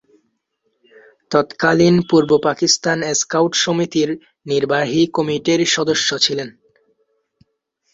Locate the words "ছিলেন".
6.17-6.49